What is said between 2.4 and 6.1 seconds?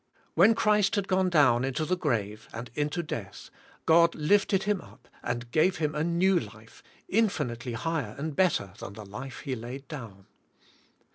and into death, God lifted Him up and gave Him a